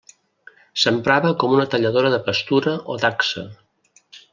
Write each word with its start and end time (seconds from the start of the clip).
S'emprava 0.83 1.35
com 1.45 1.55
una 1.59 1.67
talladora 1.75 2.13
de 2.17 2.21
pastura 2.31 2.77
o 2.95 3.01
dacsa. 3.07 3.49